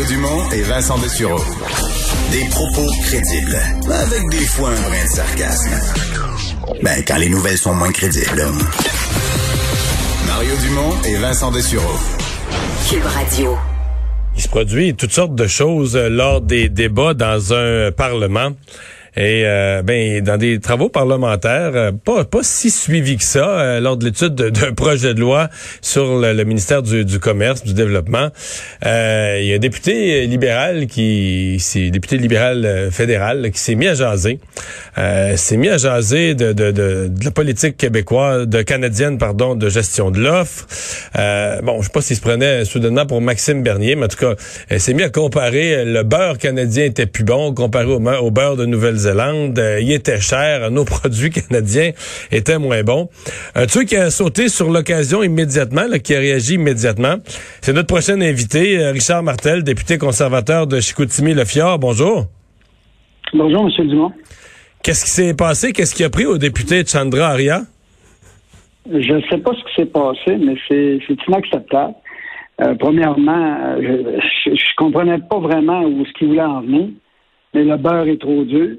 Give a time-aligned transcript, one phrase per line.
[0.00, 1.44] Mario Dumont et Vincent Dessureau.
[2.32, 3.58] Des propos crédibles,
[3.90, 5.74] avec des fois un brin de sarcasme.
[6.82, 8.46] Ben, quand les nouvelles sont moins crédibles.
[10.26, 11.98] Mario Dumont et Vincent Dessureau.
[12.88, 13.58] Cube Radio.
[14.36, 18.52] Il se produit toutes sortes de choses euh, lors des débats dans un parlement.
[19.16, 23.80] Et euh, ben dans des travaux parlementaires, euh, pas pas si suivis que ça, euh,
[23.80, 25.48] lors de l'étude d'un projet de loi
[25.82, 28.28] sur le, ministère du, commerce, du développement,
[28.82, 33.94] il y a un député libéral qui, c'est député libéral fédéral, qui s'est mis à
[33.94, 34.38] jaser,
[35.36, 40.10] s'est mis à jaser de, de, de, la politique québécoise, de canadienne pardon, de gestion
[40.10, 40.66] de l'offre.
[41.62, 44.34] bon, je sais pas s'il se prenait soudainement pour Maxime Bernier, mais en tout cas,
[44.78, 48.66] s'est mis à comparer le beurre canadien était plus bon comparé au, au beurre de
[48.66, 51.90] Nouvelle zélande euh, il était cher, nos produits canadiens
[52.30, 53.08] étaient moins bons.
[53.54, 57.16] Un truc qui a sauté sur l'occasion immédiatement, qui a réagi immédiatement,
[57.60, 61.78] c'est notre prochain invité, euh, Richard Martel, député conservateur de Chicoutimi-Le Fjord.
[61.78, 62.26] Bonjour.
[63.32, 63.88] Bonjour, M.
[63.88, 64.12] Dumont.
[64.82, 65.72] Qu'est-ce qui s'est passé?
[65.72, 67.62] Qu'est-ce qui a pris au député Chandra Arya?
[68.86, 71.94] Je ne sais pas ce qui s'est passé, mais c'est inacceptable.
[72.60, 76.88] Euh, premièrement, je, ne comprenais pas vraiment où ce qu'il voulait en venir,
[77.54, 78.76] mais le beurre est trop dur.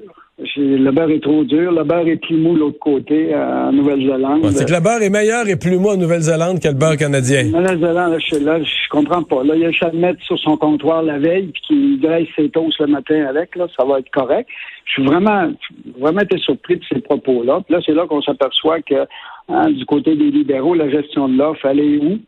[0.56, 1.70] Le beurre est trop dur.
[1.72, 4.44] Le beurre est plus mou de l'autre côté, euh, en Nouvelle-Zélande.
[4.52, 7.44] c'est que le beurre est meilleur et plus mou en Nouvelle-Zélande que le beurre canadien.
[7.44, 9.44] Nouvelle-Zélande, je, là, je comprends pas.
[9.44, 12.28] Là, il a juste à le mettre sur son comptoir la veille, puis qu'il graisse
[12.34, 14.48] ses toasts le matin avec, là, ça va être correct.
[14.86, 15.52] Je suis vraiment,
[15.98, 17.60] vraiment été surpris de ces propos-là.
[17.66, 19.06] Puis là, c'est là qu'on s'aperçoit que,
[19.48, 22.18] hein, du côté des libéraux, la gestion de l'offre, elle est où?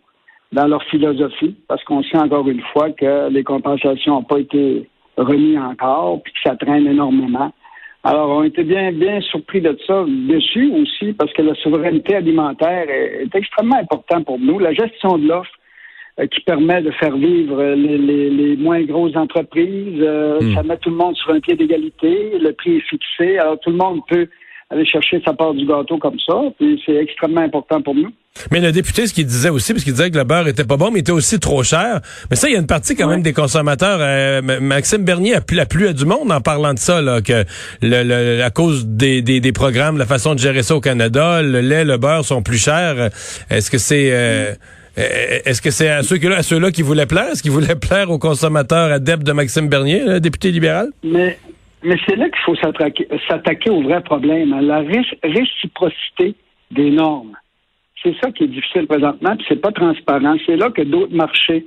[0.53, 4.89] Dans leur philosophie, parce qu'on sait encore une fois que les compensations n'ont pas été
[5.17, 7.53] remises encore, puis que ça traîne énormément.
[8.03, 12.87] Alors, on était bien, bien surpris de ça, dessus aussi, parce que la souveraineté alimentaire
[12.89, 14.59] est, extrêmement importante pour nous.
[14.59, 15.51] La gestion de l'offre
[16.21, 20.55] euh, qui permet de faire vivre les, moins grosses entreprises, euh, hmm.
[20.55, 23.71] ça met tout le monde sur un pied d'égalité, le prix est fixé, alors tout
[23.71, 24.29] le monde peut
[24.75, 28.11] aller chercher sa part du gâteau comme ça, puis c'est extrêmement important pour nous.
[28.51, 30.77] Mais le député, ce qu'il disait aussi, parce qu'il disait que le beurre était pas
[30.77, 32.01] bon, mais était aussi trop cher.
[32.31, 33.99] Mais ça, il y a une partie quand même des consommateurs.
[34.01, 37.23] Euh, Maxime Bernier a plu, a plu à du monde en parlant de ça, là,
[37.23, 37.45] que
[37.81, 41.85] le, à cause des, des, programmes, la façon de gérer ça au Canada, le lait,
[41.85, 43.11] le beurre sont plus chers.
[43.51, 44.55] Est-ce que c'est euh,
[44.97, 47.31] est-ce que c'est à ceux-là, à ceux-là qui voulaient plaire?
[47.33, 50.91] Est-ce qu'ils voulaient plaire aux consommateurs adeptes de Maxime Bernier, le député libéral?
[51.03, 51.39] Mais
[51.85, 52.57] mais c'est là qu'il faut
[53.29, 54.83] s'attaquer au vrai problème, à la
[55.23, 56.35] réciprocité
[56.71, 57.37] des normes.
[58.03, 60.37] C'est ça qui est difficile présentement, puis c'est pas transparent.
[60.47, 61.67] C'est là que d'autres marchés,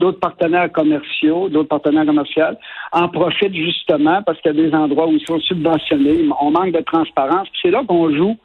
[0.00, 2.42] d'autres partenaires commerciaux, d'autres partenaires commerciaux
[2.92, 6.72] en profitent justement parce qu'il y a des endroits où ils sont subventionnés, on manque
[6.72, 7.48] de transparence.
[7.62, 8.36] C'est là qu'on joue,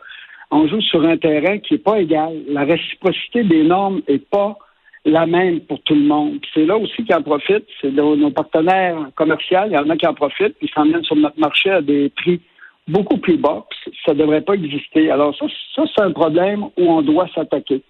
[0.52, 2.34] on joue sur un terrain qui n'est pas égal.
[2.50, 4.58] La réciprocité des normes n'est pas
[5.06, 6.40] la même pour tout le monde.
[6.54, 7.68] C'est là aussi qu'ils en profitent.
[7.82, 11.40] C'est nos, partenaires commerciaux, il y en a qui en profitent, ils viennent sur notre
[11.40, 12.42] marché à des prix
[12.88, 13.66] beaucoup plus bas.
[14.06, 15.12] Ça ne devrait pas exister.
[15.12, 17.82] Alors ça, ça c'est un problème où on doit s'attaquer.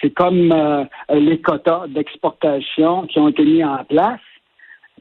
[0.00, 4.20] C'est comme euh, les quotas d'exportation qui ont été mis en place.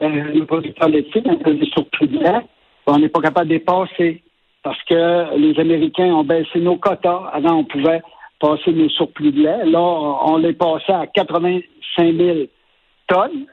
[0.02, 2.42] Euh, les producteurs laitiers, ont des surplus de lait,
[2.88, 4.24] on n'est pas capable de dépasser
[4.64, 7.30] parce que les Américains ont baissé nos quotas.
[7.34, 8.02] Avant, on pouvait
[8.40, 9.66] passer nos surplus de lait.
[9.66, 12.38] Là, on les passait à 85 000
[13.08, 13.46] tonnes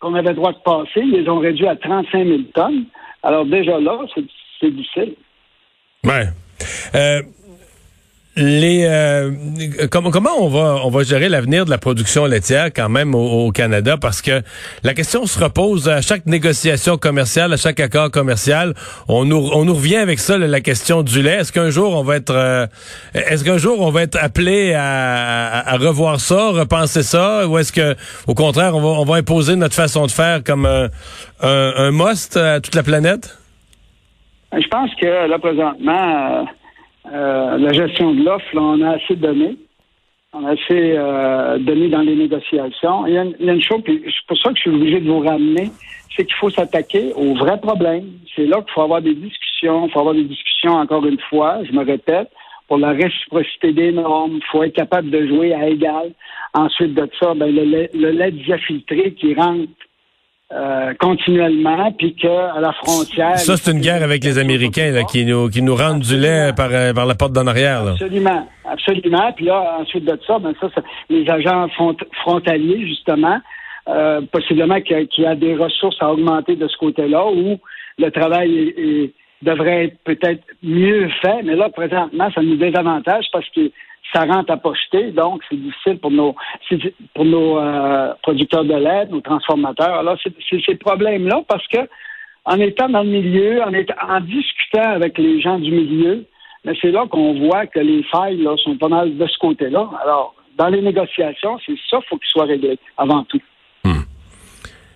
[0.00, 1.00] qu'on avait le droit de passer.
[1.00, 2.84] Ils les ont réduit à 35 000 tonnes.
[3.22, 3.98] Alors déjà là,
[4.60, 5.14] c'est difficile.
[6.04, 6.26] Ouais.
[6.94, 7.22] Euh,
[8.36, 9.30] les euh,
[9.90, 13.50] comment comment on va on va gérer l'avenir de la production laitière quand même au,
[13.52, 13.96] Canada?
[13.96, 14.42] Parce que
[14.82, 18.74] la question se repose à chaque négociation commerciale à chaque accord commercial.
[19.08, 21.36] On nous on nous revient avec ça la question du lait.
[21.36, 22.66] Est-ce qu'un jour on va être euh,
[23.14, 27.46] est-ce qu'un jour on va être appelé à, à, revoir ça repenser ça?
[27.46, 27.94] Ou est-ce que
[28.26, 30.88] au contraire on va on va imposer notre façon de faire comme un,
[31.40, 33.38] un, un must à toute la planète?
[34.52, 36.44] Je pense que là présentement euh,
[37.06, 39.56] euh, la gestion de l'offre, on a assez donné.
[40.32, 43.06] On a assez euh, donné dans les négociations.
[43.06, 45.70] Il y, a une, chose, c'est pour ça que je suis obligé de vous ramener,
[46.16, 48.10] c'est qu'il faut s'attaquer aux vrais problèmes.
[48.34, 49.86] C'est là qu'il faut avoir des discussions.
[49.86, 52.30] Il faut avoir des discussions, encore une fois, je me répète,
[52.66, 54.38] pour la réciprocité des normes.
[54.38, 56.12] Il faut être capable de jouer à égal.
[56.54, 59.68] Ensuite de ça, ben, le, le lait diafiltré qui rentre
[60.54, 63.36] euh, continuellement, puis qu'à la frontière...
[63.38, 66.52] Ça, c'est une guerre avec les Américains là, qui nous qui nous rendent du lait
[66.56, 67.82] par, euh, par la porte d'en arrière.
[67.82, 67.92] Là.
[67.92, 69.32] Absolument, absolument.
[69.32, 70.68] Puis là, ensuite de ça, ben ça,
[71.10, 71.66] les agents
[72.22, 73.40] frontaliers, justement,
[73.88, 77.58] euh, possiblement qu'il y, a des ressources à augmenter de ce côté-là, où
[77.98, 79.10] le travail
[79.42, 83.72] devrait être peut-être mieux fait, mais là, présentement, ça nous désavantage parce que
[84.12, 86.34] ça rentre à pocheter, donc c'est difficile pour nos
[87.14, 89.98] pour nos euh, producteurs de lait, nos transformateurs.
[89.98, 91.78] Alors, c'est ces problèmes-là parce que
[92.44, 96.26] en étant dans le milieu, en, étant, en discutant avec les gens du milieu,
[96.64, 99.88] mais c'est là qu'on voit que les failles là, sont pas mal de ce côté-là.
[100.02, 103.40] Alors, dans les négociations, c'est ça qu'il faut qu'il soit réglé avant tout.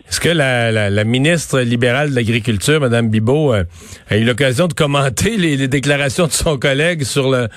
[0.08, 3.64] Est-ce que la, ministre libérale de l'Agriculture, Mme Bibot, euh,
[4.08, 7.48] a eu l'occasion de commenter les, déclarations de son collègue sur le,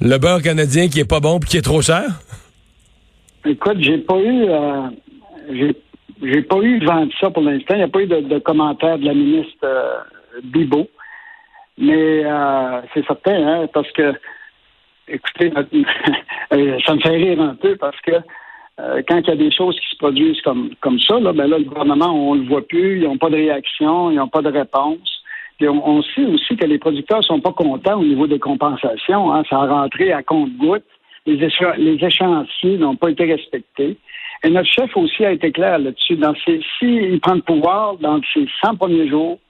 [0.00, 2.04] le beurre canadien qui est pas bon et qui est trop cher?
[3.44, 5.74] Écoute, j'ai pas eu euh,
[6.22, 7.74] j'ai, pas eu vent de ça pour l'instant.
[7.74, 9.98] Il n'y a pas eu de, commentaire de la ministre euh,
[10.44, 10.88] Bibot.
[11.76, 12.24] Mais
[12.92, 14.12] c'est certain, hein, parce que
[15.06, 15.52] écoutez,
[16.86, 18.12] ça me fait rire un peu parce que
[18.80, 21.48] euh, quand il y a des choses qui se produisent comme, comme ça, là, ben
[21.48, 24.28] là, le gouvernement, on ne le voit plus, ils n'ont pas de réaction, ils n'ont
[24.28, 25.22] pas de réponse.
[25.58, 29.32] Puis on, sait aussi que les producteurs sont pas contents au niveau des compensations.
[29.32, 29.42] Hein.
[29.50, 30.84] Ça a rentré à compte-goutte.
[31.26, 31.48] Les,
[31.78, 33.96] les échéanciers n'ont pas été respectés.
[34.44, 36.14] Et notre chef aussi a été clair là-dessus.
[36.16, 39.40] Dans ses, s'il prend le pouvoir dans ses 100 premiers jours,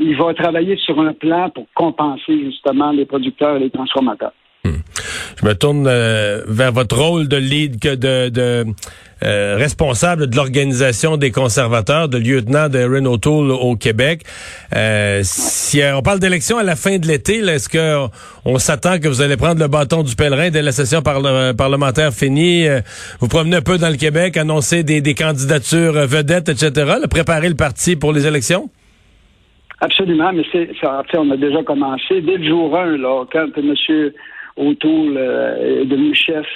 [0.00, 4.32] il va travailler sur un plan pour compenser justement les producteurs et les transformateurs.
[5.36, 8.64] Je me tourne euh, vers votre rôle de lead, de, de
[9.22, 14.22] euh, responsable de l'organisation des conservateurs, de lieutenant de Erin O'Toole au Québec.
[14.74, 18.06] Euh, si on parle d'élection à la fin de l'été, est-ce que
[18.46, 22.66] on s'attend que vous allez prendre le bâton du pèlerin dès la session parlementaire finie,
[23.20, 27.56] vous promenez un peu dans le Québec, annoncer des, des candidatures vedettes, etc., préparer le
[27.56, 28.70] parti pour les élections?
[29.80, 30.70] Absolument, mais c'est.
[31.18, 33.74] On a déjà commencé dès le jour 1, là, quand M
[34.56, 36.46] autour euh, de devenu chef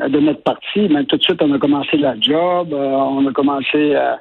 [0.00, 0.88] euh, de notre parti.
[0.90, 4.18] Mais tout de suite, on a commencé la job, euh, on a commencé à,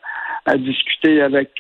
[0.58, 1.52] discuter avec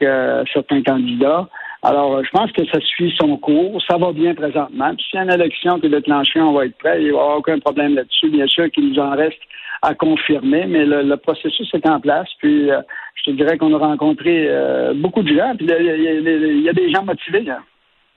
[0.51, 1.47] certains candidats.
[1.83, 3.81] Alors, je pense que ça suit son cours.
[3.89, 4.94] Ça va bien présentement.
[4.94, 7.01] Puis, s'il y a une élection qui est déclenchée, on va être prêt.
[7.01, 8.29] Il n'y aura aucun problème là-dessus.
[8.29, 9.39] Bien sûr qu'il nous en reste
[9.81, 12.27] à confirmer, mais le, processus est en place.
[12.39, 14.49] Puis, je te dirais qu'on a rencontré
[14.95, 15.56] beaucoup de gens.
[15.56, 17.49] Puis, il y, a des gens motivés.
[17.49, 17.63] Hein.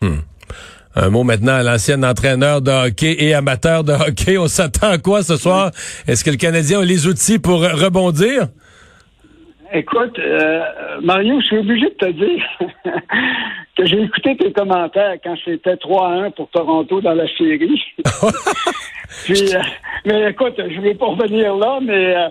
[0.02, 0.18] Hmm.
[0.98, 4.38] Un mot maintenant à l'ancien entraîneur de hockey et amateur de hockey.
[4.38, 5.70] On s'attend à quoi ce soir?
[6.08, 8.48] Est-ce que le Canadien a les outils pour rebondir?
[9.75, 10.60] Écoute, euh,
[11.02, 12.44] Mario, je suis obligé de te dire
[13.76, 17.82] que j'ai écouté tes commentaires quand c'était 3 à 1 pour Toronto dans la série.
[19.25, 19.60] Puis, euh,
[20.06, 22.28] mais écoute, je ne vais pas revenir là, mais euh,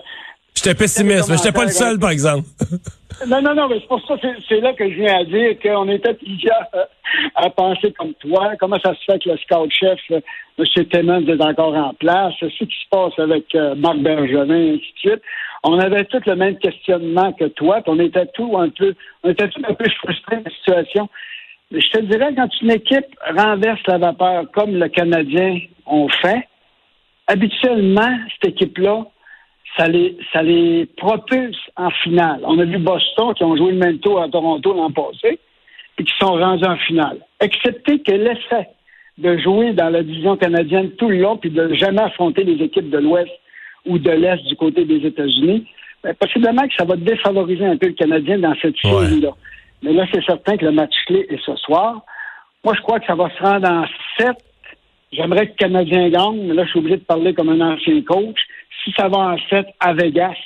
[0.56, 2.48] J'étais pessimiste, mais j'étais pas le seul, par exemple.
[3.24, 4.14] Non, non, non, mais c'est pour ça,
[4.46, 6.68] c'est là que je viens à dire qu'on était plusieurs
[7.34, 8.52] à penser comme toi.
[8.60, 10.84] Comment ça se fait que le scout-chef, M.
[10.90, 12.34] Temmons, est encore en place?
[12.40, 15.22] Ce qui se passe avec euh, Marc Bergevin, et ainsi de suite?
[15.62, 19.48] On avait tous le même questionnement que toi, on était tout un peu, on était
[19.48, 21.08] tout un peu frustrés de la situation.
[21.72, 26.46] Je te dirais, quand une équipe renverse la vapeur comme le Canadien ont fait,
[27.26, 29.06] habituellement, cette équipe-là,
[29.76, 32.40] ça les, ça les propulse en finale.
[32.44, 35.38] On a vu Boston qui ont joué le même tour à Toronto l'an passé
[35.98, 37.18] et qui sont rendus en finale.
[37.40, 38.68] Excepté que l'effet
[39.18, 42.90] de jouer dans la division canadienne tout le long puis de jamais affronter les équipes
[42.90, 43.30] de l'Ouest
[43.86, 45.66] ou de l'Est du côté des États-Unis,
[46.02, 49.30] ben, possiblement que ça va défavoriser un peu le Canadien dans cette série-là.
[49.82, 52.02] Mais là, c'est certain que le match clé est ce soir.
[52.64, 53.84] Moi, je crois que ça va se rendre en
[54.18, 54.36] sept.
[55.12, 58.02] J'aimerais que le Canadien gagne, mais là, je suis obligé de parler comme un ancien
[58.02, 58.38] coach
[58.84, 60.36] si ça va en fait à Vegas.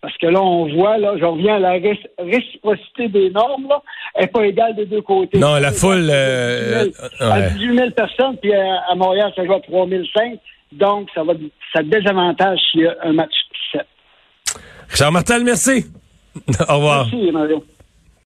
[0.00, 1.78] Parce que là, on voit, là, je reviens à la
[2.18, 3.82] réciprocité des normes, là,
[4.14, 5.38] elle n'est pas égale des deux côtés.
[5.38, 6.08] Non, la foule...
[6.10, 10.36] Euh, à 18 000 personnes, puis à, Montréal, ça joue à 3 500.
[10.72, 11.32] Donc, ça va
[11.72, 13.32] ça désavantage s'il y a un match
[13.72, 13.82] 7.
[14.90, 15.86] Richard Martel, merci.
[16.68, 17.08] Au revoir.
[17.10, 17.64] Merci, Mario.